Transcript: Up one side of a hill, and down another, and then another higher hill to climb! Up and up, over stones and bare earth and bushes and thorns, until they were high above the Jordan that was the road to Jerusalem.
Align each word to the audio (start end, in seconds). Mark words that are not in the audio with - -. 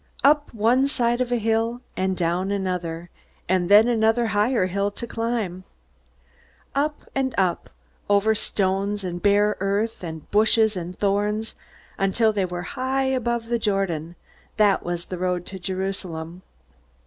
Up 0.23 0.51
one 0.51 0.87
side 0.87 1.21
of 1.21 1.31
a 1.31 1.35
hill, 1.37 1.81
and 1.95 2.17
down 2.17 2.49
another, 2.49 3.11
and 3.47 3.69
then 3.69 3.87
another 3.87 4.25
higher 4.25 4.65
hill 4.65 4.89
to 4.89 5.05
climb! 5.05 5.63
Up 6.73 7.03
and 7.13 7.35
up, 7.37 7.69
over 8.09 8.33
stones 8.33 9.03
and 9.03 9.21
bare 9.21 9.57
earth 9.59 10.03
and 10.03 10.27
bushes 10.31 10.75
and 10.75 10.97
thorns, 10.97 11.53
until 11.99 12.33
they 12.33 12.45
were 12.45 12.63
high 12.73 13.03
above 13.03 13.45
the 13.45 13.59
Jordan 13.59 14.15
that 14.57 14.81
was 14.81 15.05
the 15.05 15.19
road 15.19 15.45
to 15.45 15.59
Jerusalem. 15.59 16.41